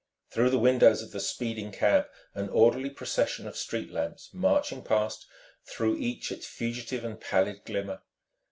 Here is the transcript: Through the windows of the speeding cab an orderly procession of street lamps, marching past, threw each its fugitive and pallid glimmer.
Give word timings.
Through 0.31 0.49
the 0.49 0.57
windows 0.57 1.03
of 1.03 1.11
the 1.11 1.19
speeding 1.19 1.71
cab 1.71 2.07
an 2.33 2.49
orderly 2.49 2.89
procession 2.89 3.45
of 3.45 3.55
street 3.55 3.91
lamps, 3.91 4.31
marching 4.33 4.81
past, 4.83 5.27
threw 5.63 5.95
each 5.95 6.31
its 6.31 6.47
fugitive 6.47 7.05
and 7.05 7.21
pallid 7.21 7.65
glimmer. 7.65 8.01